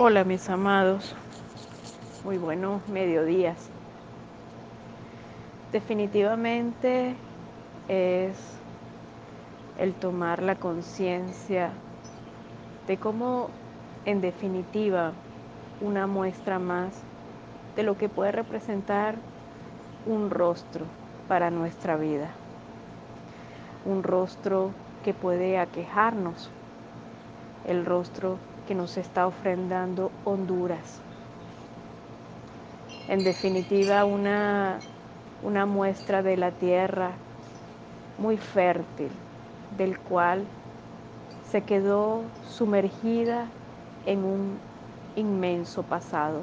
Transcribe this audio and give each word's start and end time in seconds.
Hola 0.00 0.22
mis 0.22 0.48
amados, 0.48 1.12
muy 2.22 2.38
buenos 2.38 2.86
mediodías. 2.86 3.68
Definitivamente 5.72 7.16
es 7.88 8.36
el 9.76 9.94
tomar 9.94 10.40
la 10.40 10.54
conciencia 10.54 11.70
de 12.86 12.96
cómo 12.96 13.50
en 14.04 14.20
definitiva 14.20 15.14
una 15.80 16.06
muestra 16.06 16.60
más 16.60 16.92
de 17.74 17.82
lo 17.82 17.98
que 17.98 18.08
puede 18.08 18.30
representar 18.30 19.16
un 20.06 20.30
rostro 20.30 20.84
para 21.26 21.50
nuestra 21.50 21.96
vida. 21.96 22.30
Un 23.84 24.04
rostro 24.04 24.70
que 25.04 25.12
puede 25.12 25.58
aquejarnos, 25.58 26.50
el 27.66 27.84
rostro 27.84 28.38
que 28.68 28.74
nos 28.74 28.98
está 28.98 29.26
ofrendando 29.26 30.12
Honduras. 30.26 31.00
En 33.08 33.24
definitiva, 33.24 34.04
una, 34.04 34.78
una 35.42 35.64
muestra 35.64 36.22
de 36.22 36.36
la 36.36 36.50
tierra 36.50 37.12
muy 38.18 38.36
fértil, 38.36 39.08
del 39.78 39.98
cual 39.98 40.44
se 41.50 41.62
quedó 41.62 42.20
sumergida 42.46 43.46
en 44.04 44.22
un 44.22 44.58
inmenso 45.16 45.82
pasado. 45.82 46.42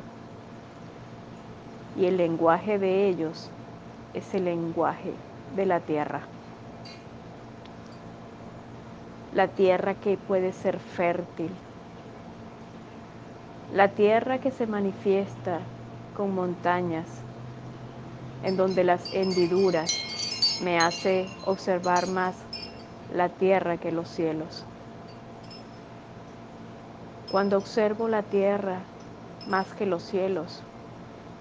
Y 1.96 2.08
el 2.08 2.18
lenguaje 2.18 2.80
de 2.80 3.08
ellos 3.08 3.52
es 4.16 4.34
el 4.34 4.46
lenguaje 4.46 5.14
de 5.56 5.68
la 5.68 5.80
tierra. 5.80 6.22
La 9.32 9.48
tierra 9.48 9.94
que 9.94 10.18
puede 10.18 10.54
ser 10.54 10.80
fértil, 10.80 11.52
la 13.76 13.90
tierra 13.90 14.40
que 14.40 14.52
se 14.52 14.68
manifiesta 14.68 15.60
con 16.16 16.34
montañas, 16.34 17.08
en 18.42 18.56
donde 18.56 18.86
las 18.86 19.14
hendiduras 19.14 20.62
me 20.64 20.80
hace 20.80 21.28
observar 21.46 22.08
más 22.08 22.38
la 23.14 23.28
tierra 23.28 23.76
que 23.76 23.92
los 23.92 24.08
cielos. 24.08 24.64
Cuando 27.30 27.58
observo 27.58 28.08
la 28.08 28.24
tierra 28.24 28.80
más 29.46 29.68
que 29.74 29.86
los 29.86 30.04
cielos, 30.04 30.64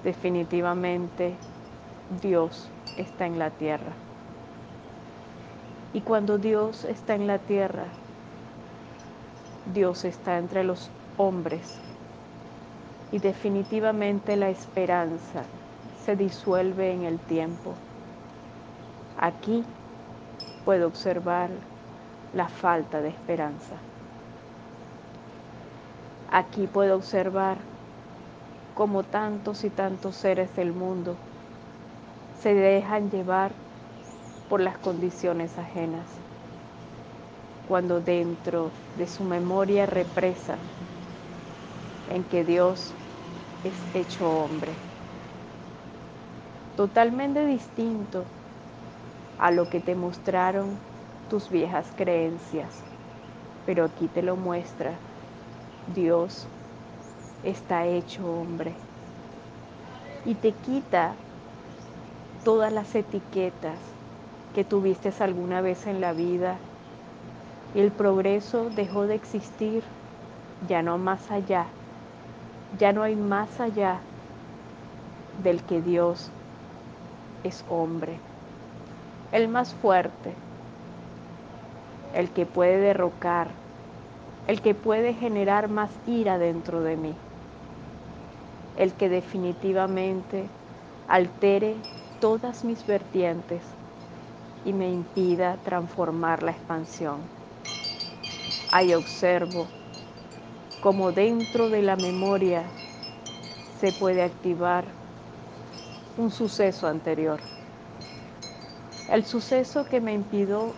definitivamente 0.02 1.34
Dios 2.20 2.68
está 2.96 3.26
en 3.26 3.38
la 3.38 3.50
tierra. 3.50 3.92
Y 5.92 6.00
cuando 6.00 6.38
Dios 6.38 6.84
está 6.84 7.14
en 7.14 7.28
la 7.28 7.38
tierra, 7.38 7.84
Dios 9.72 10.04
está 10.04 10.38
entre 10.38 10.64
los 10.64 10.90
hombres 11.16 11.78
y 13.14 13.20
definitivamente 13.20 14.34
la 14.34 14.50
esperanza 14.50 15.44
se 16.04 16.16
disuelve 16.16 16.92
en 16.92 17.04
el 17.04 17.20
tiempo. 17.20 17.74
Aquí 19.16 19.62
puedo 20.64 20.88
observar 20.88 21.48
la 22.34 22.48
falta 22.48 23.00
de 23.00 23.10
esperanza. 23.10 23.76
Aquí 26.28 26.66
puedo 26.66 26.96
observar 26.96 27.58
cómo 28.74 29.04
tantos 29.04 29.62
y 29.62 29.70
tantos 29.70 30.16
seres 30.16 30.56
del 30.56 30.72
mundo 30.72 31.14
se 32.42 32.52
dejan 32.52 33.12
llevar 33.12 33.52
por 34.48 34.60
las 34.60 34.76
condiciones 34.76 35.56
ajenas, 35.56 36.06
cuando 37.68 38.00
dentro 38.00 38.72
de 38.98 39.06
su 39.06 39.22
memoria 39.22 39.86
represa 39.86 40.56
en 42.10 42.24
que 42.24 42.44
Dios 42.44 42.92
es 43.64 43.72
hecho 43.94 44.28
hombre. 44.28 44.72
Totalmente 46.76 47.46
distinto 47.46 48.24
a 49.38 49.50
lo 49.50 49.68
que 49.70 49.80
te 49.80 49.94
mostraron 49.94 50.78
tus 51.30 51.48
viejas 51.50 51.86
creencias, 51.96 52.84
pero 53.66 53.84
aquí 53.84 54.06
te 54.08 54.22
lo 54.22 54.36
muestra. 54.36 54.92
Dios 55.94 56.46
está 57.42 57.86
hecho 57.86 58.22
hombre 58.26 58.72
y 60.26 60.34
te 60.34 60.52
quita 60.52 61.14
todas 62.44 62.72
las 62.72 62.94
etiquetas 62.94 63.78
que 64.54 64.64
tuviste 64.64 65.12
alguna 65.20 65.60
vez 65.60 65.86
en 65.86 66.00
la 66.00 66.12
vida. 66.12 66.56
El 67.74 67.92
progreso 67.92 68.70
dejó 68.70 69.06
de 69.06 69.14
existir, 69.14 69.82
ya 70.68 70.82
no 70.82 70.98
más 70.98 71.30
allá 71.30 71.66
ya 72.78 72.92
no 72.92 73.02
hay 73.02 73.14
más 73.14 73.60
allá 73.60 73.98
del 75.42 75.62
que 75.62 75.80
Dios 75.80 76.30
es 77.42 77.64
hombre, 77.68 78.16
el 79.32 79.48
más 79.48 79.74
fuerte, 79.74 80.32
el 82.14 82.30
que 82.30 82.46
puede 82.46 82.78
derrocar, 82.78 83.48
el 84.48 84.60
que 84.60 84.74
puede 84.74 85.14
generar 85.14 85.68
más 85.68 85.90
ira 86.06 86.38
dentro 86.38 86.80
de 86.80 86.96
mí, 86.96 87.14
el 88.78 88.92
que 88.92 89.08
definitivamente 89.08 90.46
altere 91.08 91.76
todas 92.20 92.64
mis 92.64 92.86
vertientes 92.86 93.62
y 94.64 94.72
me 94.72 94.90
impida 94.90 95.56
transformar 95.64 96.42
la 96.42 96.52
expansión. 96.52 97.18
Ahí 98.72 98.94
observo 98.94 99.66
como 100.84 101.12
dentro 101.12 101.70
de 101.70 101.80
la 101.80 101.96
memoria 101.96 102.62
se 103.80 103.90
puede 103.90 104.22
activar 104.22 104.84
un 106.18 106.30
suceso 106.30 106.86
anterior. 106.86 107.40
El 109.10 109.24
suceso 109.24 109.86
que 109.86 110.02
me 110.02 110.12
impidió, 110.12 110.74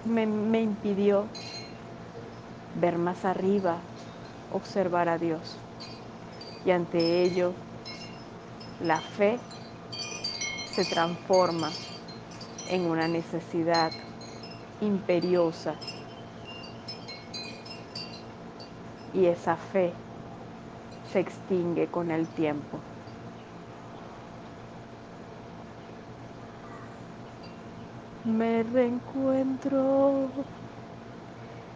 ver 2.80 2.98
más 2.98 3.24
arriba, 3.24 3.78
observar 4.52 5.08
a 5.08 5.18
Dios. 5.18 5.56
Y 6.64 6.70
ante 6.70 7.24
ello, 7.24 7.52
la 8.84 9.00
fe 9.00 9.40
se 10.76 10.84
transforma 10.84 11.72
en 12.70 12.82
una 12.82 13.08
necesidad 13.08 13.90
imperiosa 14.80 15.74
y 19.16 19.26
esa 19.26 19.56
fe 19.56 19.92
se 21.10 21.20
extingue 21.20 21.86
con 21.86 22.10
el 22.10 22.26
tiempo. 22.26 22.78
Me 28.24 28.62
reencuentro, 28.64 30.28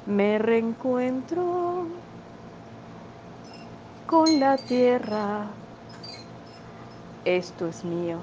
me 0.06 0.38
reencuentro 0.38 1.86
con 4.06 4.38
la 4.38 4.58
tierra. 4.58 5.46
Esto 7.24 7.68
es 7.68 7.84
mío 7.84 8.18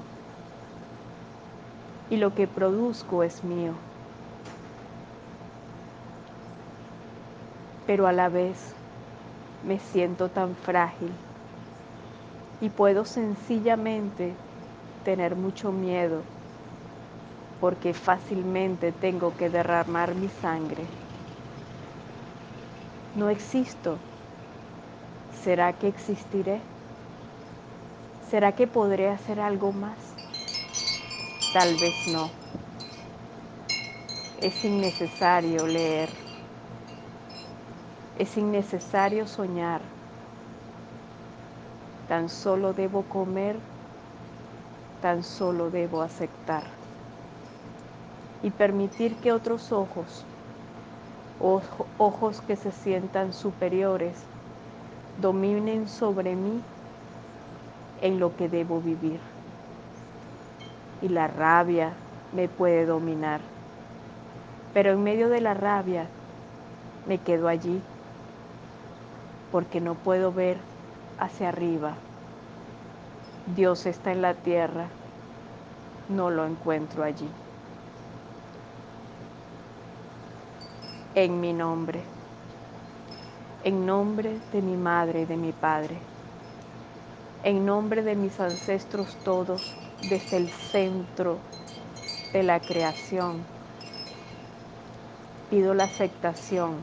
y 2.10 2.18
lo 2.18 2.34
que 2.34 2.46
produzco 2.46 3.22
es 3.22 3.42
mío. 3.42 3.72
Pero 7.86 8.06
a 8.06 8.12
la 8.12 8.28
vez 8.28 8.77
me 9.62 9.78
siento 9.78 10.28
tan 10.28 10.54
frágil 10.54 11.12
y 12.60 12.68
puedo 12.68 13.04
sencillamente 13.04 14.34
tener 15.04 15.36
mucho 15.36 15.72
miedo 15.72 16.22
porque 17.60 17.92
fácilmente 17.92 18.92
tengo 18.92 19.36
que 19.36 19.50
derramar 19.50 20.14
mi 20.14 20.28
sangre. 20.28 20.84
No 23.14 23.30
existo. 23.30 23.98
¿Será 25.42 25.72
que 25.72 25.88
existiré? 25.88 26.60
¿Será 28.30 28.52
que 28.52 28.66
podré 28.66 29.08
hacer 29.08 29.40
algo 29.40 29.72
más? 29.72 29.98
Tal 31.52 31.74
vez 31.76 31.94
no. 32.08 32.30
Es 34.40 34.64
innecesario 34.64 35.66
leer 35.66 36.27
es 38.18 38.36
innecesario 38.36 39.26
soñar. 39.26 39.80
Tan 42.08 42.28
solo 42.28 42.72
debo 42.72 43.02
comer, 43.02 43.56
tan 45.00 45.22
solo 45.22 45.70
debo 45.70 46.02
aceptar. 46.02 46.64
Y 48.42 48.50
permitir 48.50 49.16
que 49.16 49.32
otros 49.32 49.72
ojos, 49.72 50.24
ojos 51.98 52.40
que 52.40 52.56
se 52.56 52.72
sientan 52.72 53.32
superiores, 53.32 54.16
dominen 55.20 55.88
sobre 55.88 56.34
mí 56.34 56.60
en 58.00 58.18
lo 58.18 58.36
que 58.36 58.48
debo 58.48 58.80
vivir. 58.80 59.20
Y 61.02 61.08
la 61.08 61.28
rabia 61.28 61.92
me 62.32 62.48
puede 62.48 62.84
dominar. 62.84 63.40
Pero 64.74 64.90
en 64.92 65.02
medio 65.04 65.28
de 65.28 65.40
la 65.40 65.54
rabia 65.54 66.06
me 67.06 67.18
quedo 67.18 67.48
allí 67.48 67.80
porque 69.50 69.80
no 69.80 69.94
puedo 69.94 70.32
ver 70.32 70.58
hacia 71.18 71.48
arriba. 71.48 71.94
Dios 73.56 73.86
está 73.86 74.12
en 74.12 74.22
la 74.22 74.34
tierra, 74.34 74.88
no 76.08 76.30
lo 76.30 76.46
encuentro 76.46 77.02
allí. 77.02 77.28
En 81.14 81.40
mi 81.40 81.52
nombre, 81.52 82.00
en 83.64 83.86
nombre 83.86 84.38
de 84.52 84.62
mi 84.62 84.76
madre 84.76 85.22
y 85.22 85.24
de 85.24 85.36
mi 85.36 85.52
padre, 85.52 85.98
en 87.42 87.64
nombre 87.64 88.02
de 88.02 88.14
mis 88.14 88.38
ancestros 88.38 89.16
todos, 89.24 89.74
desde 90.10 90.36
el 90.36 90.48
centro 90.48 91.38
de 92.32 92.42
la 92.42 92.60
creación, 92.60 93.42
pido 95.50 95.72
la 95.74 95.84
aceptación 95.84 96.76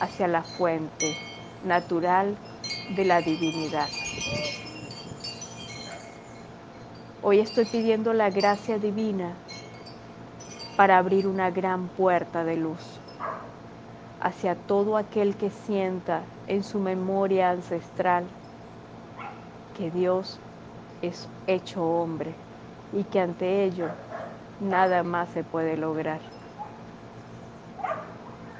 hacia 0.00 0.28
la 0.28 0.42
fuente 0.42 1.16
natural 1.66 2.36
de 2.96 3.04
la 3.04 3.20
divinidad. 3.20 3.88
Hoy 7.22 7.40
estoy 7.40 7.64
pidiendo 7.64 8.12
la 8.12 8.30
gracia 8.30 8.78
divina 8.78 9.32
para 10.76 10.98
abrir 10.98 11.26
una 11.26 11.50
gran 11.50 11.88
puerta 11.88 12.44
de 12.44 12.56
luz 12.56 13.00
hacia 14.20 14.54
todo 14.54 14.96
aquel 14.96 15.34
que 15.34 15.50
sienta 15.50 16.22
en 16.46 16.62
su 16.62 16.78
memoria 16.78 17.50
ancestral 17.50 18.24
que 19.76 19.90
Dios 19.90 20.38
es 21.02 21.28
hecho 21.46 21.84
hombre 21.84 22.32
y 22.92 23.04
que 23.04 23.20
ante 23.20 23.64
ello 23.64 23.86
nada 24.60 25.02
más 25.02 25.28
se 25.30 25.44
puede 25.44 25.76
lograr. 25.76 26.20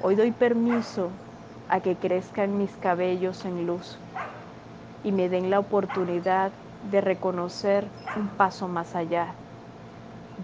Hoy 0.03 0.15
doy 0.15 0.31
permiso 0.31 1.09
a 1.69 1.79
que 1.79 1.95
crezcan 1.95 2.57
mis 2.57 2.71
cabellos 2.77 3.45
en 3.45 3.67
luz 3.67 3.97
y 5.03 5.11
me 5.11 5.29
den 5.29 5.49
la 5.49 5.59
oportunidad 5.59 6.51
de 6.91 7.01
reconocer 7.01 7.85
un 8.15 8.27
paso 8.27 8.67
más 8.67 8.95
allá. 8.95 9.27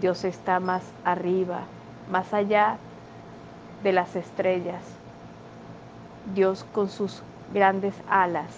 Dios 0.00 0.24
está 0.24 0.60
más 0.60 0.82
arriba, 1.04 1.60
más 2.10 2.34
allá 2.34 2.78
de 3.82 3.92
las 3.92 4.16
estrellas. 4.16 4.82
Dios 6.34 6.64
con 6.72 6.88
sus 6.88 7.22
grandes 7.52 7.94
alas 8.08 8.48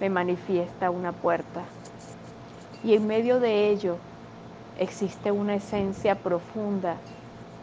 me 0.00 0.10
manifiesta 0.10 0.90
una 0.90 1.12
puerta. 1.12 1.62
Y 2.82 2.94
en 2.94 3.06
medio 3.06 3.40
de 3.40 3.70
ello 3.70 3.96
existe 4.78 5.30
una 5.30 5.54
esencia 5.54 6.14
profunda 6.16 6.96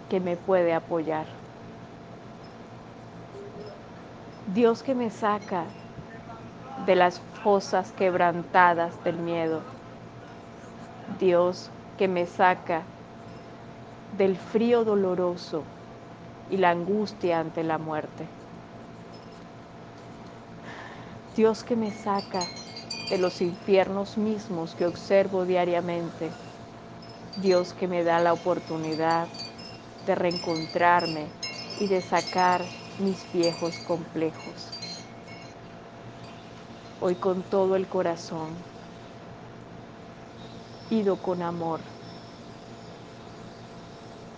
que 0.09 0.19
me 0.19 0.35
puede 0.35 0.73
apoyar. 0.73 1.40
Dios 4.53 4.83
que 4.83 4.93
me 4.93 5.09
saca 5.09 5.63
de 6.85 6.95
las 6.95 7.21
fosas 7.41 7.93
quebrantadas 7.93 9.01
del 9.05 9.15
miedo. 9.15 9.61
Dios 11.21 11.69
que 11.97 12.09
me 12.09 12.25
saca 12.25 12.81
del 14.17 14.35
frío 14.35 14.83
doloroso 14.83 15.63
y 16.49 16.57
la 16.57 16.71
angustia 16.71 17.39
ante 17.39 17.63
la 17.63 17.77
muerte. 17.77 18.25
Dios 21.37 21.63
que 21.63 21.77
me 21.77 21.91
saca 21.91 22.41
de 23.09 23.17
los 23.17 23.41
infiernos 23.41 24.17
mismos 24.17 24.75
que 24.75 24.85
observo 24.85 25.45
diariamente. 25.45 26.29
Dios 27.41 27.73
que 27.73 27.87
me 27.87 28.03
da 28.03 28.19
la 28.19 28.33
oportunidad 28.33 29.29
de 30.05 30.13
reencontrarme 30.13 31.27
y 31.79 31.87
de 31.87 32.01
sacar 32.01 32.80
mis 33.01 33.31
viejos 33.33 33.77
complejos. 33.79 34.69
Hoy 37.01 37.15
con 37.15 37.41
todo 37.41 37.75
el 37.75 37.87
corazón 37.87 38.49
pido 40.87 41.15
con 41.15 41.41
amor 41.41 41.79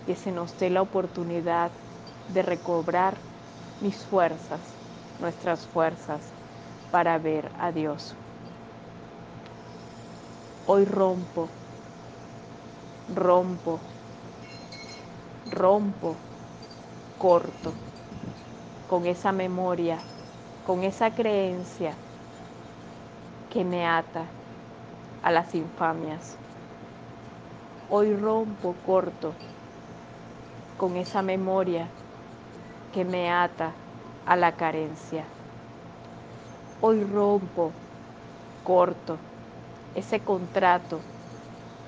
que 0.06 0.16
se 0.16 0.32
nos 0.32 0.58
dé 0.58 0.70
la 0.70 0.80
oportunidad 0.80 1.70
de 2.32 2.42
recobrar 2.42 3.14
mis 3.82 3.96
fuerzas, 3.96 4.60
nuestras 5.20 5.66
fuerzas, 5.66 6.20
para 6.90 7.18
ver 7.18 7.50
a 7.58 7.70
Dios. 7.70 8.14
Hoy 10.66 10.86
rompo, 10.86 11.48
rompo, 13.14 13.78
rompo, 15.50 16.16
corto 17.18 17.74
con 18.88 19.06
esa 19.06 19.32
memoria, 19.32 19.98
con 20.66 20.84
esa 20.84 21.10
creencia 21.10 21.94
que 23.50 23.64
me 23.64 23.86
ata 23.86 24.24
a 25.22 25.30
las 25.30 25.54
infamias. 25.54 26.36
Hoy 27.90 28.14
rompo 28.14 28.74
corto 28.86 29.32
con 30.76 30.96
esa 30.96 31.22
memoria 31.22 31.86
que 32.92 33.04
me 33.04 33.30
ata 33.30 33.72
a 34.26 34.36
la 34.36 34.52
carencia. 34.52 35.24
Hoy 36.80 37.04
rompo 37.04 37.72
corto 38.64 39.16
ese 39.94 40.20
contrato 40.20 41.00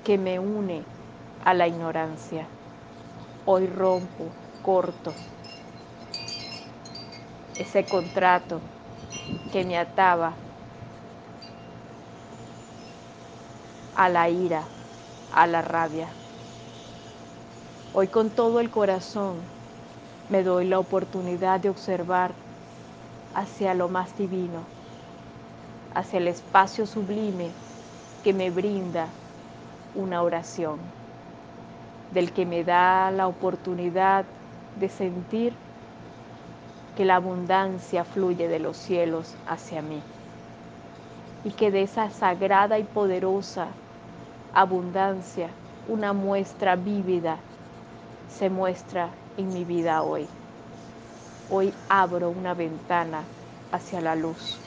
que 0.03 0.17
me 0.17 0.39
une 0.39 0.83
a 1.45 1.53
la 1.53 1.67
ignorancia. 1.67 2.47
Hoy 3.45 3.67
rompo 3.67 4.25
corto 4.63 5.13
ese 7.59 7.83
contrato 7.85 8.61
que 9.51 9.65
me 9.65 9.77
ataba 9.77 10.33
a 13.95 14.09
la 14.09 14.29
ira, 14.29 14.63
a 15.33 15.47
la 15.47 15.61
rabia. 15.61 16.07
Hoy 17.93 18.07
con 18.07 18.29
todo 18.29 18.59
el 18.59 18.69
corazón 18.69 19.41
me 20.29 20.43
doy 20.43 20.65
la 20.65 20.77
oportunidad 20.77 21.59
de 21.59 21.69
observar 21.69 22.31
hacia 23.33 23.73
lo 23.73 23.89
más 23.89 24.15
divino, 24.17 24.63
hacia 25.95 26.19
el 26.19 26.27
espacio 26.27 26.85
sublime 26.85 27.51
que 28.23 28.33
me 28.33 28.51
brinda 28.51 29.07
una 29.95 30.21
oración, 30.21 30.77
del 32.13 32.31
que 32.33 32.45
me 32.45 32.63
da 32.63 33.09
la 33.09 33.27
oportunidad 33.27 34.25
de 34.79 34.89
sentir 34.89 35.66
que 36.97 37.05
la 37.05 37.17
abundancia 37.17 38.03
fluye 38.03 38.47
de 38.47 38.57
los 38.57 38.75
cielos 38.75 39.35
hacia 39.47 39.83
mí 39.83 40.01
y 41.43 41.51
que 41.51 41.69
de 41.69 41.83
esa 41.83 42.09
sagrada 42.09 42.79
y 42.79 42.83
poderosa 42.83 43.67
abundancia, 44.55 45.49
una 45.87 46.13
muestra 46.13 46.75
vívida, 46.75 47.37
se 48.27 48.49
muestra 48.49 49.09
en 49.37 49.53
mi 49.53 49.63
vida 49.63 50.01
hoy. 50.01 50.27
Hoy 51.51 51.71
abro 51.87 52.31
una 52.31 52.55
ventana 52.55 53.21
hacia 53.71 54.01
la 54.01 54.15
luz. 54.15 54.57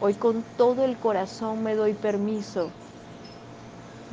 Hoy 0.00 0.14
con 0.14 0.42
todo 0.56 0.86
el 0.86 0.96
corazón 0.96 1.62
me 1.62 1.74
doy 1.74 1.92
permiso 1.92 2.70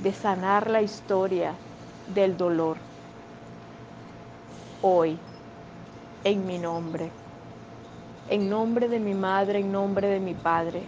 de 0.03 0.11
sanar 0.11 0.69
la 0.69 0.81
historia 0.81 1.53
del 2.13 2.35
dolor. 2.35 2.75
Hoy, 4.81 5.17
en 6.25 6.47
mi 6.47 6.57
nombre, 6.57 7.11
en 8.31 8.49
nombre 8.49 8.89
de 8.89 8.99
mi 8.99 9.13
madre, 9.13 9.59
en 9.59 9.71
nombre 9.71 10.07
de 10.07 10.19
mi 10.19 10.33
padre, 10.33 10.81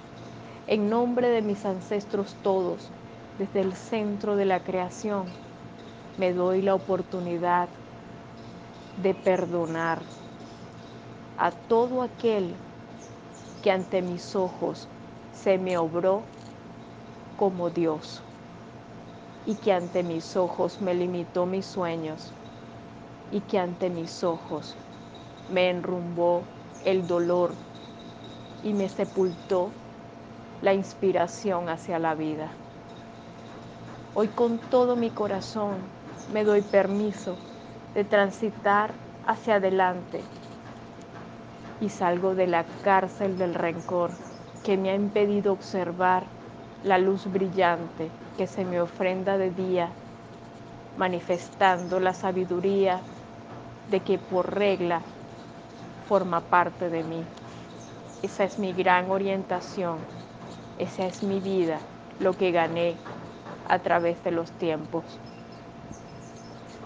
en 0.65 0.89
nombre 0.89 1.29
de 1.29 1.43
mis 1.43 1.63
ancestros 1.63 2.35
todos, 2.41 2.89
desde 3.37 3.61
el 3.61 3.73
centro 3.73 4.35
de 4.35 4.45
la 4.45 4.59
creación, 4.61 5.25
me 6.17 6.33
doy 6.33 6.63
la 6.63 6.73
oportunidad 6.73 7.69
de 9.03 9.13
perdonar 9.13 9.99
a 11.37 11.51
todo 11.51 12.01
aquel 12.01 12.55
que 13.61 13.69
ante 13.69 14.01
mis 14.01 14.35
ojos 14.35 14.87
se 15.35 15.59
me 15.59 15.77
obró 15.77 16.23
como 17.37 17.69
Dios 17.69 18.23
y 19.45 19.53
que 19.53 19.71
ante 19.71 20.01
mis 20.01 20.35
ojos 20.35 20.81
me 20.81 20.95
limitó 20.95 21.45
mis 21.45 21.67
sueños 21.67 22.33
y 23.31 23.39
que 23.41 23.59
ante 23.59 23.91
mis 23.91 24.23
ojos 24.23 24.75
me 25.49 25.69
enrumbó 25.69 26.43
el 26.85 27.07
dolor 27.07 27.51
y 28.63 28.73
me 28.73 28.89
sepultó 28.89 29.71
la 30.61 30.73
inspiración 30.73 31.69
hacia 31.69 31.99
la 31.99 32.15
vida. 32.15 32.51
Hoy 34.15 34.27
con 34.29 34.57
todo 34.69 34.95
mi 34.95 35.09
corazón 35.09 35.75
me 36.33 36.43
doy 36.43 36.61
permiso 36.61 37.35
de 37.93 38.03
transitar 38.03 38.93
hacia 39.25 39.55
adelante 39.55 40.23
y 41.81 41.89
salgo 41.89 42.33
de 42.33 42.47
la 42.47 42.65
cárcel 42.83 43.37
del 43.37 43.53
rencor 43.53 44.09
que 44.63 44.75
me 44.75 44.89
ha 44.89 44.95
impedido 44.95 45.53
observar 45.53 46.23
la 46.83 46.97
luz 46.97 47.31
brillante 47.31 48.09
que 48.37 48.47
se 48.47 48.65
me 48.65 48.81
ofrenda 48.81 49.37
de 49.37 49.51
día, 49.51 49.89
manifestando 50.97 51.99
la 51.99 52.13
sabiduría 52.13 53.01
de 53.91 53.99
que 53.99 54.17
por 54.17 54.53
regla 54.53 55.01
forma 56.07 56.41
parte 56.41 56.89
de 56.89 57.03
mí. 57.03 57.23
Esa 58.23 58.45
es 58.45 58.57
mi 58.59 58.73
gran 58.73 59.11
orientación. 59.11 59.99
Esa 60.79 61.05
es 61.05 61.21
mi 61.23 61.39
vida, 61.39 61.79
lo 62.19 62.33
que 62.37 62.51
gané 62.51 62.95
a 63.67 63.79
través 63.79 64.23
de 64.23 64.31
los 64.31 64.51
tiempos. 64.53 65.19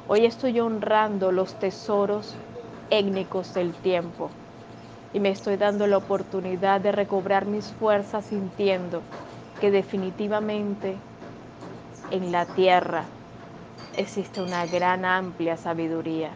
Hoy 0.07 0.25
estoy 0.25 0.59
honrando 0.59 1.31
los 1.31 1.53
tesoros 1.59 2.35
étnicos 2.89 3.53
del 3.53 3.73
tiempo 3.73 4.31
y 5.13 5.19
me 5.19 5.29
estoy 5.29 5.57
dando 5.57 5.87
la 5.87 5.97
oportunidad 5.97 6.81
de 6.81 6.91
recobrar 6.91 7.45
mis 7.45 7.71
fuerzas 7.73 8.25
sintiendo 8.25 9.03
que 9.59 9.71
definitivamente 9.71 10.97
en 12.09 12.31
la 12.31 12.45
tierra 12.45 13.05
existe 13.95 14.41
una 14.41 14.65
gran 14.65 15.05
amplia 15.05 15.57
sabiduría 15.57 16.31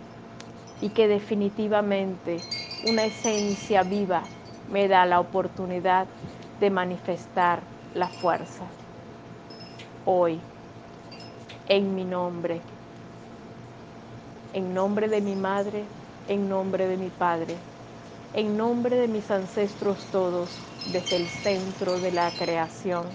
y 0.82 0.90
que 0.90 1.08
definitivamente 1.08 2.42
una 2.86 3.04
esencia 3.06 3.82
viva 3.82 4.22
me 4.72 4.88
da 4.88 5.08
la 5.08 5.20
oportunidad 5.20 6.06
de 6.60 6.70
manifestar 6.70 7.60
la 7.96 8.08
fuerza. 8.08 8.66
Hoy, 10.06 10.40
en 11.68 11.96
mi 11.96 12.06
nombre, 12.06 12.62
en 14.54 14.74
nombre 14.76 15.08
de 15.08 15.20
mi 15.20 15.36
madre, 15.36 15.84
en 16.30 16.48
nombre 16.48 16.88
de 16.88 16.98
mi 16.98 17.10
padre, 17.10 17.56
en 18.36 18.56
nombre 18.56 18.96
de 18.96 19.08
mis 19.08 19.32
ancestros 19.32 19.98
todos, 20.12 20.50
desde 20.94 21.16
el 21.16 21.26
centro 21.26 22.00
de 22.00 22.12
la 22.12 22.30
creación, 22.38 23.08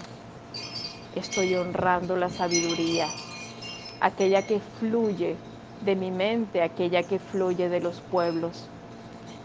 estoy 1.15 1.55
honrando 1.55 2.17
la 2.17 2.27
sabiduría, 2.27 3.07
aquella 4.01 4.41
que 4.41 4.59
fluye 4.59 5.37
de 5.85 5.95
mi 5.95 6.11
mente, 6.11 6.61
aquella 6.61 7.03
que 7.03 7.19
fluye 7.19 7.69
de 7.69 7.79
los 7.79 8.01
pueblos, 8.01 8.70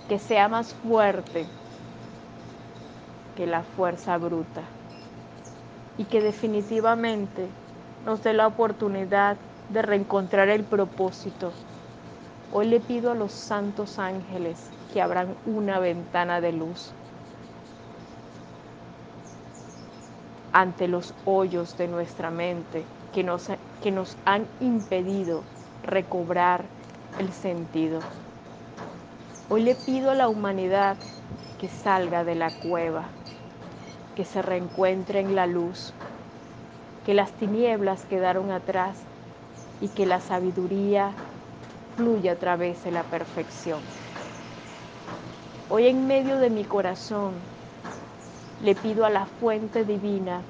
que 0.09 0.19
sea 0.19 0.49
más 0.49 0.75
fuerte 0.75 1.47
que 3.37 3.47
la 3.47 3.63
fuerza 3.63 4.17
bruta 4.19 4.63
y 5.99 6.05
que 6.05 6.21
definitivamente 6.21 7.47
nos 8.05 8.23
dé 8.23 8.33
la 8.33 8.47
oportunidad 8.47 9.37
de 9.71 9.83
reencontrar 9.83 10.49
el 10.49 10.65
propósito. 10.65 11.53
Hoy 12.53 12.67
le 12.67 12.81
pido 12.81 13.11
a 13.11 13.15
los 13.15 13.33
santos 13.33 13.99
ángeles 13.99 14.71
que 14.93 15.03
abran 15.03 15.35
una 15.47 15.79
ventana 15.79 16.41
de 16.41 16.53
luz 16.53 16.93
ante 20.53 20.89
los 20.89 21.13
hoyos 21.27 21.77
de 21.77 21.89
nuestra 21.89 22.31
mente 22.31 22.85
que 23.13 23.23
nos, 23.23 23.49
que 23.83 23.91
nos 23.91 24.17
han 24.25 24.47
impedido 24.61 25.43
recobrar 25.83 26.65
el 27.19 27.31
sentido. 27.33 28.01
Hoy 29.49 29.63
le 29.63 29.77
pido 29.77 30.11
a 30.11 30.17
la 30.17 30.29
humanidad 30.29 30.97
que 31.61 31.69
salga 31.69 32.25
de 32.25 32.35
la 32.35 32.51
cueva, 32.51 33.05
que 34.17 34.25
se 34.25 34.43
reencuentre 34.43 35.21
en 35.21 35.37
la 35.37 35.47
luz, 35.47 35.93
que 37.07 37.15
las 37.15 37.31
tinieblas 37.31 38.05
quedaron 38.07 38.51
atrás 38.51 38.97
y 39.81 39.87
que 39.87 40.05
la 40.05 40.19
sabiduría 40.19 41.13
fluya 41.95 42.33
a 42.33 42.37
través 42.37 42.83
de 42.83 42.91
la 42.91 43.05
perfección. 43.05 43.79
Hoy 45.71 45.87
en 45.87 46.09
medio 46.09 46.39
de 46.39 46.51
mi 46.51 46.65
corazón 46.65 47.35
le 48.65 48.75
pido 48.75 49.05
a 49.05 49.11
la 49.11 49.27
fuente 49.27 49.85
divina, 49.85 50.41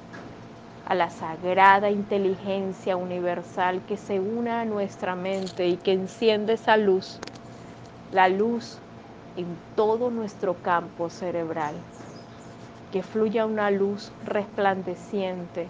a 0.89 0.95
la 0.95 1.11
sagrada 1.11 1.91
inteligencia 1.91 2.97
universal 2.97 3.79
que 3.87 3.95
se 3.95 4.19
una 4.19 4.61
a 4.61 4.65
nuestra 4.65 5.15
mente 5.15 5.67
y 5.67 5.77
que 5.77 5.91
enciende 5.91 6.53
esa 6.53 6.77
luz, 6.77 7.19
la 8.11 8.27
luz 8.27 8.79
en 9.37 9.55
todo 9.75 10.09
nuestro 10.09 10.55
campo 10.55 11.09
cerebral 11.09 11.75
que 12.91 13.03
fluya 13.03 13.45
una 13.45 13.69
luz 13.69 14.11
resplandeciente, 14.25 15.67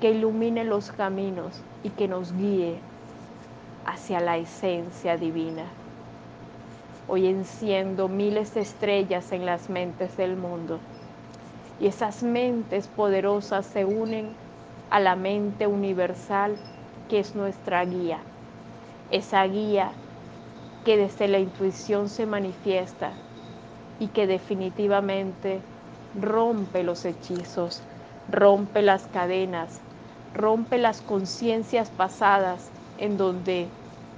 que 0.00 0.10
ilumine 0.10 0.64
los 0.64 0.90
caminos 0.92 1.62
y 1.82 1.90
que 1.90 2.08
nos 2.08 2.36
guíe 2.36 2.78
hacia 3.86 4.20
la 4.20 4.36
esencia 4.36 5.16
divina. 5.16 5.64
Hoy 7.08 7.26
enciendo 7.26 8.08
miles 8.08 8.54
de 8.54 8.60
estrellas 8.60 9.32
en 9.32 9.46
las 9.46 9.70
mentes 9.70 10.16
del 10.16 10.36
mundo 10.36 10.78
y 11.80 11.86
esas 11.86 12.22
mentes 12.22 12.86
poderosas 12.88 13.64
se 13.66 13.84
unen 13.84 14.28
a 14.90 15.00
la 15.00 15.16
mente 15.16 15.66
universal 15.66 16.56
que 17.08 17.20
es 17.20 17.34
nuestra 17.34 17.84
guía. 17.84 18.18
Esa 19.10 19.44
guía 19.44 19.90
que 20.84 20.96
desde 20.96 21.28
la 21.28 21.38
intuición 21.38 22.08
se 22.08 22.26
manifiesta 22.26 23.12
y 23.98 24.08
que 24.08 24.26
definitivamente 24.26 25.60
rompe 26.18 26.82
los 26.82 27.04
hechizos, 27.04 27.82
rompe 28.30 28.82
las 28.82 29.06
cadenas, 29.06 29.80
rompe 30.34 30.78
las 30.78 31.00
conciencias 31.02 31.90
pasadas 31.90 32.70
en 32.98 33.16
donde 33.16 33.68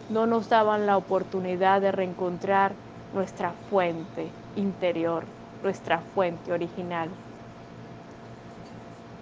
no 0.09 0.27
nos 0.27 0.49
daban 0.49 0.87
la 0.87 0.97
oportunidad 0.97 1.81
de 1.81 1.93
reencontrar 1.93 2.73
nuestra 3.15 3.53
fuente 3.71 4.29
interior, 4.57 5.25
nuestra 5.63 6.01
fuente 6.15 6.53
original. 6.53 7.09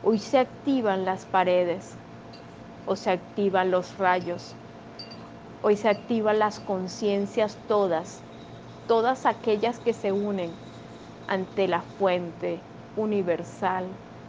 Hoy 0.02 0.18
se 0.18 0.38
activan 0.38 1.04
las 1.04 1.25
paredes 1.26 1.94
o 2.87 2.97
se 2.97 3.11
activan 3.11 3.70
los 3.70 3.99
rayos. 3.99 4.54
Hoy 5.62 5.76
se 5.76 5.88
activan 5.90 6.38
las 6.38 6.59
conciencias 6.59 7.59
todas, 7.69 8.23
todas 8.87 9.26
aquellas 9.26 9.79
que 9.79 9.93
se 9.93 10.11
unen 10.11 10.50
ante 11.29 11.69
la 11.69 11.83
fuente 11.83 12.61
universal 12.97 13.85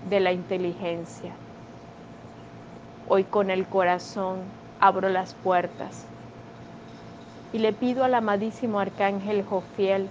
de 0.09 0.19
la 0.19 0.33
inteligencia. 0.33 1.33
Hoy 3.07 3.23
con 3.23 3.49
el 3.49 3.65
corazón 3.67 4.43
abro 4.79 5.07
las 5.07 5.33
puertas 5.35 6.05
y 7.53 7.59
le 7.59 7.71
pido 7.73 8.03
al 8.03 8.13
amadísimo 8.13 8.79
arcángel 8.79 9.43
Jofiel 9.43 10.09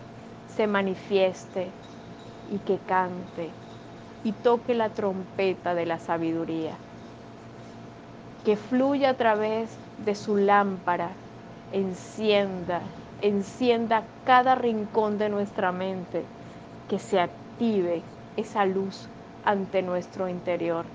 se 0.57 0.67
manifieste 0.67 1.71
y 2.51 2.59
que 2.59 2.79
cante 2.79 3.51
y 4.25 4.33
toque 4.33 4.75
la 4.75 4.89
trompeta 4.91 5.75
de 5.75 5.87
la 5.87 5.99
sabiduría, 5.99 6.79
que 8.45 8.57
fluya 8.57 9.11
a 9.11 9.15
través 9.15 9.71
de 10.05 10.15
su 10.15 10.37
lámpara, 10.37 11.11
encienda, 11.73 12.81
encienda 13.21 14.05
cada 14.25 14.55
rincón 14.55 15.19
de 15.19 15.29
nuestra 15.29 15.73
mente 15.73 16.25
que 16.89 16.99
se 16.99 17.21
active 17.21 18.03
esa 18.39 18.65
luz 18.65 19.09
ante 19.45 19.83
nuestro 19.83 20.29
interior, 20.29 20.87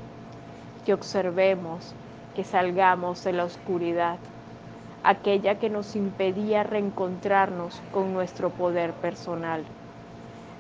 que 0.86 0.94
observemos, 0.94 1.94
que 2.36 2.44
salgamos 2.44 3.24
de 3.24 3.34
la 3.34 3.44
oscuridad, 3.44 4.18
aquella 5.04 5.60
que 5.60 5.70
nos 5.70 5.96
impedía 5.96 6.64
reencontrarnos 6.64 7.80
con 7.94 8.12
nuestro 8.12 8.50
poder 8.50 8.92
personal. 8.94 9.64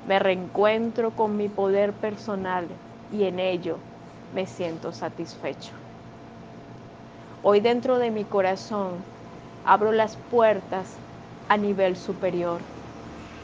Me 0.07 0.19
reencuentro 0.19 1.09
con 1.09 1.35
mi 1.35 1.49
poder 1.49 1.93
personal 1.93 2.67
y 3.11 3.23
en 3.23 3.39
ello 3.39 3.77
me 4.35 4.45
siento 4.45 4.91
satisfecho. 4.91 5.84
Hoy 7.47 7.59
dentro 7.59 7.99
de 7.99 8.09
mi 8.09 8.23
corazón 8.23 9.03
abro 9.67 9.91
las 9.91 10.15
puertas 10.15 10.97
a 11.47 11.57
nivel 11.57 11.95
superior 11.95 12.59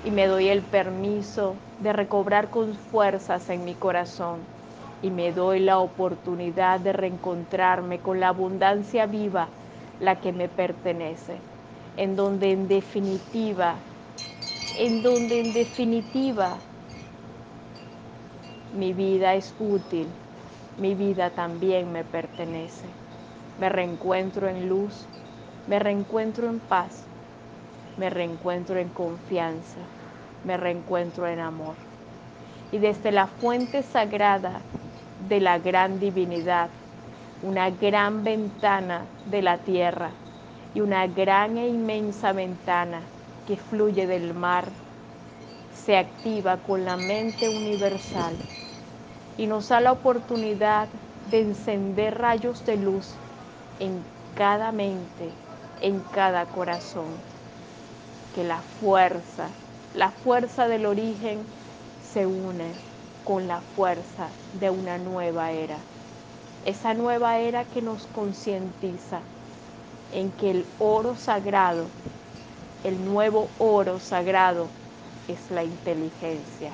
y 0.03 0.09
me 0.09 0.25
doy 0.25 0.47
el 0.47 0.63
permiso 0.63 1.53
de 1.83 1.93
recobrar 1.93 2.49
con 2.49 2.73
fuerzas 2.73 3.47
en 3.51 3.63
mi 3.63 3.75
corazón 3.75 4.39
y 5.03 5.11
me 5.11 5.31
doy 5.31 5.59
la 5.59 5.77
oportunidad 5.77 6.79
de 6.79 6.93
reencontrarme 6.93 7.99
con 7.99 8.19
la 8.19 8.29
abundancia 8.29 9.05
viva, 9.05 9.49
la 9.99 10.15
que 10.15 10.31
me 10.31 10.47
pertenece, 10.47 11.35
en 11.95 12.15
donde 12.15 12.53
en 12.53 12.67
definitiva, 12.67 13.75
en 14.79 15.03
donde 15.03 15.41
en 15.41 15.53
definitiva 15.53 16.57
mi 18.79 18.93
vida 18.93 19.35
es 19.35 19.53
útil, 19.59 20.07
mi 20.79 20.95
vida 20.95 21.29
también 21.29 21.93
me 21.93 22.03
pertenece. 22.03 23.00
Me 23.61 23.69
reencuentro 23.69 24.49
en 24.49 24.67
luz, 24.67 25.07
me 25.67 25.79
reencuentro 25.79 26.49
en 26.49 26.59
paz 26.59 27.05
me 27.97 28.09
reencuentro 28.09 28.79
en 28.79 28.89
confianza, 28.89 29.77
me 30.43 30.57
reencuentro 30.57 31.27
en 31.27 31.39
amor. 31.39 31.75
Y 32.71 32.79
desde 32.79 33.11
la 33.11 33.27
fuente 33.27 33.83
sagrada 33.83 34.61
de 35.29 35.39
la 35.39 35.59
gran 35.59 35.99
divinidad, 35.99 36.69
una 37.43 37.69
gran 37.69 38.23
ventana 38.23 39.01
de 39.29 39.43
la 39.43 39.57
tierra 39.59 40.09
y 40.73 40.81
una 40.81 41.05
gran 41.05 41.57
e 41.57 41.67
inmensa 41.67 42.33
ventana 42.33 43.01
que 43.47 43.57
fluye 43.57 44.07
del 44.07 44.33
mar, 44.33 44.65
se 45.85 45.97
activa 45.97 46.57
con 46.57 46.85
la 46.85 46.97
mente 46.97 47.49
universal 47.49 48.33
y 49.37 49.45
nos 49.45 49.69
da 49.69 49.79
la 49.79 49.91
oportunidad 49.91 50.87
de 51.29 51.41
encender 51.41 52.17
rayos 52.17 52.65
de 52.65 52.77
luz 52.77 53.13
en 53.81 54.03
cada 54.35 54.71
mente, 54.71 55.31
en 55.81 55.99
cada 56.13 56.45
corazón 56.45 57.07
que 58.35 58.43
la 58.43 58.59
fuerza, 58.79 59.49
la 59.95 60.11
fuerza 60.11 60.67
del 60.67 60.85
origen 60.85 61.39
se 62.13 62.27
une 62.27 62.71
con 63.25 63.47
la 63.47 63.59
fuerza 63.75 64.27
de 64.59 64.69
una 64.69 64.99
nueva 64.99 65.51
era. 65.51 65.77
Esa 66.63 66.93
nueva 66.93 67.39
era 67.39 67.63
que 67.63 67.81
nos 67.81 68.05
concientiza 68.13 69.19
en 70.13 70.29
que 70.33 70.51
el 70.51 70.65
oro 70.77 71.15
sagrado, 71.15 71.87
el 72.83 73.03
nuevo 73.03 73.47
oro 73.57 73.99
sagrado, 73.99 74.67
es 75.27 75.49
la 75.49 75.63
inteligencia. 75.63 76.71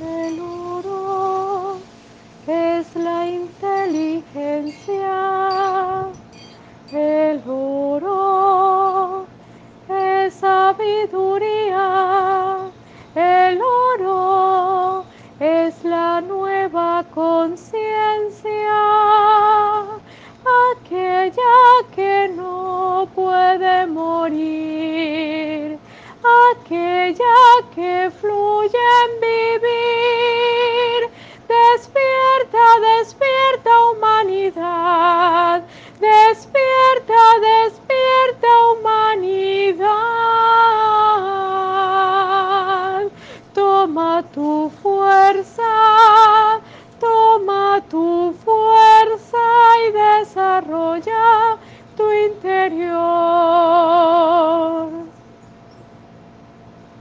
El 0.00 0.40
oro 0.40 1.33
es 2.46 2.94
la 2.94 3.26
inteligencia. 3.26 6.03
Tu 44.22 44.70
fuerza, 44.80 46.60
toma 47.00 47.82
tu 47.90 48.32
fuerza 48.44 49.38
y 49.88 49.92
desarrolla 50.20 51.58
tu 51.96 52.04
interior. 52.12 52.94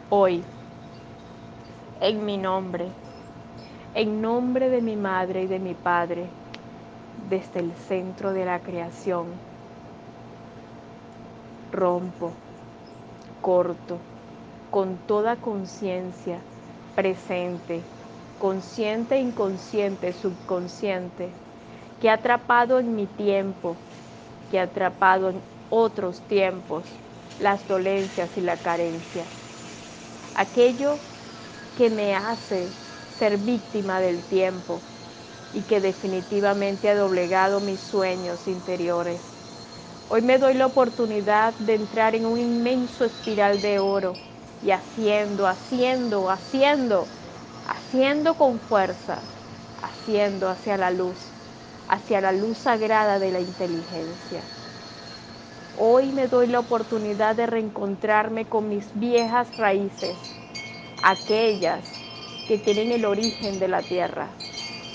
Hoy, 0.10 0.43
en 2.01 2.25
mi 2.25 2.38
nombre, 2.38 2.88
en 3.93 4.20
nombre 4.20 4.70
de 4.70 4.82
mi 4.82 4.96
madre 4.96 5.43
y 5.43 5.48
de 5.48 5.60
mi 5.60 5.75
padre, 5.75 6.25
desde 7.29 7.60
el 7.60 7.74
centro 7.88 8.34
de 8.34 8.46
la 8.46 8.60
creación, 8.60 9.27
rompo, 11.72 12.32
corto, 13.39 14.00
con 14.72 14.98
toda 15.08 15.36
conciencia 15.36 16.39
presente, 16.95 17.81
consciente, 18.39 19.17
inconsciente, 19.17 20.13
subconsciente, 20.13 21.29
que 22.01 22.09
ha 22.09 22.13
atrapado 22.13 22.79
en 22.79 22.95
mi 22.95 23.07
tiempo, 23.07 23.75
que 24.51 24.59
ha 24.59 24.63
atrapado 24.63 25.29
en 25.29 25.41
otros 25.69 26.21
tiempos 26.27 26.83
las 27.39 27.67
dolencias 27.67 28.29
y 28.38 28.41
la 28.41 28.57
carencia. 28.57 29.23
Aquello 30.35 30.97
que 31.77 31.89
me 31.89 32.15
hace 32.15 32.67
ser 33.17 33.38
víctima 33.38 34.00
del 34.00 34.21
tiempo 34.23 34.79
y 35.53 35.62
que 35.62 35.79
definitivamente 35.81 36.89
ha 36.89 36.95
doblegado 36.95 37.59
mis 37.59 37.79
sueños 37.79 38.47
interiores. 38.47 39.21
Hoy 40.09 40.21
me 40.21 40.38
doy 40.38 40.53
la 40.53 40.67
oportunidad 40.67 41.53
de 41.55 41.75
entrar 41.75 42.15
en 42.15 42.25
un 42.25 42.39
inmenso 42.39 43.05
espiral 43.05 43.62
de 43.62 43.79
oro 43.79 44.13
y 44.63 44.72
haciendo, 44.72 45.46
haciendo, 45.46 46.29
haciendo, 46.29 47.05
haciendo 47.67 48.36
con 48.36 48.60
fuerza, 48.60 49.20
haciendo 49.81 50.50
hacia 50.50 50.77
la 50.77 50.90
luz, 50.90 51.18
hacia 51.90 52.22
la 52.22 52.31
luz 52.31 52.57
sagrada 52.59 53.20
de 53.20 53.31
la 53.31 53.42
inteligencia. 53.42 54.42
Hoy 55.77 56.14
me 56.14 56.27
doy 56.27 56.48
la 56.48 56.59
oportunidad 56.59 57.35
de 57.35 57.46
reencontrarme 57.46 58.46
con 58.46 58.70
mis 58.70 58.98
viejas 58.98 59.57
raíces, 59.57 60.16
aquellas 61.03 61.83
que 62.48 62.57
tienen 62.57 62.92
el 62.92 63.03
origen 63.05 63.59
de 63.59 63.68
la 63.68 63.81
tierra, 63.81 64.29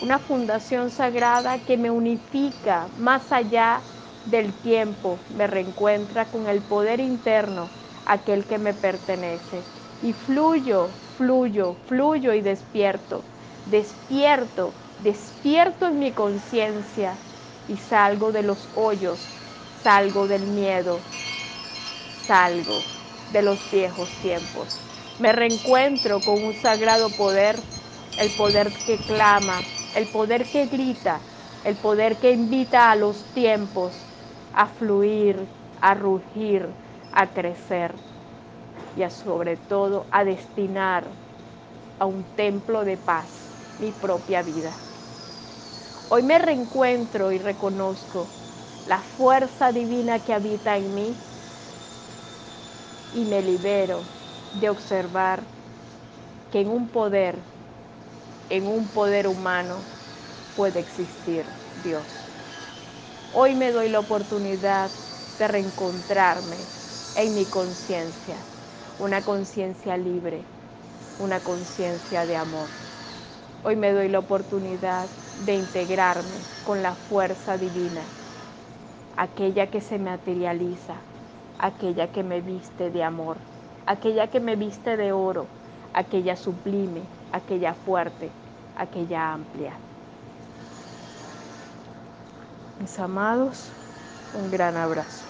una 0.01 0.19
fundación 0.19 0.89
sagrada 0.89 1.59
que 1.59 1.77
me 1.77 1.91
unifica 1.91 2.89
más 2.97 3.33
allá 3.33 3.83
del 4.25 4.55
tiempo, 4.55 5.19
me 5.29 5.47
reencuentra 5.47 6.31
con 6.31 6.47
el 6.49 6.63
poder 6.63 7.01
interno, 7.01 7.69
aquel 8.09 8.47
que 8.47 8.59
me 8.59 8.75
pertenece. 8.75 9.69
Y 10.01 10.13
fluyo, 10.13 10.97
fluyo, 11.17 11.75
fluyo 11.87 12.33
y 12.35 12.41
despierto, 12.41 13.25
despierto, 13.65 14.75
despierto 14.99 15.87
en 15.89 15.99
mi 15.99 16.13
conciencia 16.15 17.21
y 17.67 17.77
salgo 17.79 18.33
de 18.33 18.43
los 18.43 18.71
hoyos, 18.73 19.21
salgo 19.71 20.27
del 20.29 20.47
miedo, 20.47 21.07
salgo 22.27 22.89
de 23.29 23.43
los 23.43 23.69
viejos 23.71 24.19
tiempos. 24.19 24.83
Me 25.19 25.33
reencuentro 25.33 26.25
con 26.25 26.43
un 26.45 26.55
sagrado 26.55 27.17
poder, 27.17 27.65
el 28.17 28.33
poder 28.35 28.73
que 28.85 29.05
clama, 29.05 29.71
el 29.93 30.09
poder 30.09 30.51
que 30.51 30.67
grita, 30.67 31.27
el 31.63 31.77
poder 31.79 32.19
que 32.21 32.31
invita 32.33 32.91
a 32.91 32.97
los 32.97 33.33
tiempos 33.33 34.09
a 34.53 34.67
fluir, 34.69 35.49
a 35.81 35.95
rugir, 35.95 36.77
a 37.13 37.27
crecer 37.27 37.93
y 38.97 39.03
a 39.03 39.11
sobre 39.11 39.57
todo 39.57 40.07
a 40.11 40.25
destinar 40.25 41.05
a 41.99 42.07
un 42.07 42.25
templo 42.37 42.85
de 42.85 42.97
paz 42.97 43.27
mi 43.81 43.91
propia 43.93 44.43
vida. 44.43 44.73
Hoy 46.11 46.23
me 46.23 46.39
reencuentro 46.39 47.33
y 47.33 47.39
reconozco 47.39 48.27
la 48.87 48.99
fuerza 48.99 49.73
divina 49.73 50.19
que 50.21 50.33
habita 50.33 50.77
en 50.77 50.95
mí 50.95 51.15
y 53.15 53.21
me 53.25 53.43
libero 53.43 54.01
de 54.61 54.71
observar 54.71 55.41
que 56.51 56.61
en 56.61 56.69
un 56.69 56.89
poder, 56.89 57.35
en 58.49 58.67
un 58.67 58.87
poder 58.89 59.29
humano 59.29 59.77
puede 60.57 60.81
existir 60.81 61.45
Dios. 61.85 62.03
Hoy 63.35 63.55
me 63.55 63.71
doy 63.71 63.91
la 63.91 64.01
oportunidad 64.01 64.91
de 65.39 65.49
reencontrarme 65.49 66.57
en 67.19 67.35
mi 67.35 67.47
conciencia, 67.47 68.37
una 69.01 69.25
conciencia 69.25 69.97
libre, 69.97 70.45
una 71.19 71.41
conciencia 71.41 72.25
de 72.25 72.37
amor. 72.37 72.69
Hoy 73.65 73.75
me 73.75 73.91
doy 73.91 74.09
la 74.09 74.21
oportunidad 74.21 75.09
de 75.45 75.55
integrarme 75.55 76.39
con 76.65 76.81
la 76.81 76.95
fuerza 76.95 77.59
divina, 77.59 78.03
aquella 79.17 79.67
que 79.67 79.81
se 79.81 79.99
materializa, 79.99 80.95
aquella 81.59 82.07
que 82.13 82.23
me 82.23 82.41
viste 82.41 82.89
de 82.93 83.03
amor, 83.03 83.37
aquella 83.85 84.29
que 84.29 84.39
me 84.39 84.55
viste 84.55 84.97
de 84.97 85.11
oro, 85.11 85.47
aquella 85.95 86.37
sublime, 86.37 87.03
aquella 87.33 87.75
fuerte, 87.75 88.31
aquella 88.77 89.33
amplia. 89.33 89.73
Mis 92.81 92.97
amados, 93.01 93.73
un 94.33 94.53
gran 94.53 94.77
abrazo. 94.77 95.28